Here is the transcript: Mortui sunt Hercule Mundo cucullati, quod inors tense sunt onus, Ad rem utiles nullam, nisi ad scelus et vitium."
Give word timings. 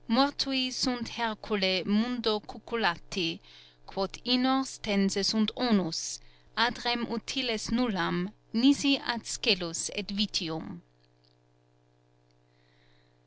Mortui 0.07 0.71
sunt 0.71 1.09
Hercule 1.09 1.83
Mundo 1.85 2.39
cucullati, 2.39 3.39
quod 3.85 4.13
inors 4.25 4.79
tense 4.81 5.21
sunt 5.23 5.51
onus, 5.55 6.19
Ad 6.57 6.79
rem 6.83 7.05
utiles 7.05 7.69
nullam, 7.69 8.31
nisi 8.51 8.97
ad 8.97 9.25
scelus 9.27 9.91
et 9.95 10.07
vitium." 10.07 10.81